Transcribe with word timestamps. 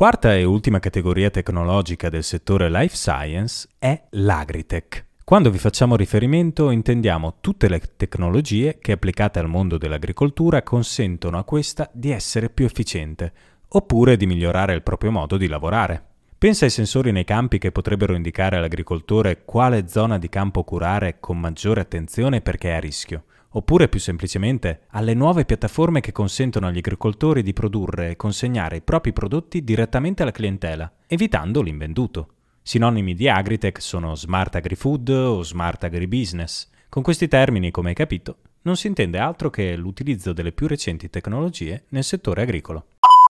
Quarta 0.00 0.34
e 0.34 0.44
ultima 0.44 0.78
categoria 0.78 1.28
tecnologica 1.28 2.08
del 2.08 2.24
settore 2.24 2.70
life 2.70 2.96
science 2.96 3.68
è 3.78 4.04
l'agritech. 4.12 5.04
Quando 5.22 5.50
vi 5.50 5.58
facciamo 5.58 5.94
riferimento 5.94 6.70
intendiamo 6.70 7.34
tutte 7.42 7.68
le 7.68 7.82
tecnologie 7.98 8.78
che 8.80 8.92
applicate 8.92 9.40
al 9.40 9.48
mondo 9.48 9.76
dell'agricoltura 9.76 10.62
consentono 10.62 11.36
a 11.36 11.44
questa 11.44 11.90
di 11.92 12.12
essere 12.12 12.48
più 12.48 12.64
efficiente, 12.64 13.30
oppure 13.68 14.16
di 14.16 14.24
migliorare 14.24 14.72
il 14.72 14.82
proprio 14.82 15.10
modo 15.10 15.36
di 15.36 15.48
lavorare. 15.48 16.09
Pensa 16.40 16.64
ai 16.64 16.70
sensori 16.70 17.12
nei 17.12 17.24
campi 17.24 17.58
che 17.58 17.70
potrebbero 17.70 18.14
indicare 18.14 18.56
all'agricoltore 18.56 19.42
quale 19.44 19.88
zona 19.88 20.16
di 20.16 20.30
campo 20.30 20.64
curare 20.64 21.18
con 21.20 21.38
maggiore 21.38 21.82
attenzione 21.82 22.40
perché 22.40 22.70
è 22.70 22.76
a 22.76 22.80
rischio, 22.80 23.24
oppure 23.50 23.90
più 23.90 24.00
semplicemente 24.00 24.84
alle 24.92 25.12
nuove 25.12 25.44
piattaforme 25.44 26.00
che 26.00 26.12
consentono 26.12 26.66
agli 26.66 26.78
agricoltori 26.78 27.42
di 27.42 27.52
produrre 27.52 28.12
e 28.12 28.16
consegnare 28.16 28.76
i 28.76 28.80
propri 28.80 29.12
prodotti 29.12 29.62
direttamente 29.62 30.22
alla 30.22 30.32
clientela, 30.32 30.90
evitando 31.06 31.60
l'invenduto. 31.60 32.28
Sinonimi 32.62 33.12
di 33.12 33.28
agritech 33.28 33.78
sono 33.78 34.14
smart 34.14 34.54
agri-food 34.54 35.10
o 35.10 35.42
smart 35.42 35.84
agribusiness. 35.84 36.70
Con 36.88 37.02
questi 37.02 37.28
termini, 37.28 37.70
come 37.70 37.90
hai 37.90 37.94
capito, 37.94 38.38
non 38.62 38.76
si 38.76 38.86
intende 38.86 39.18
altro 39.18 39.50
che 39.50 39.76
l'utilizzo 39.76 40.32
delle 40.32 40.52
più 40.52 40.66
recenti 40.66 41.10
tecnologie 41.10 41.84
nel 41.90 42.02
settore 42.02 42.40
agricolo. 42.40 42.86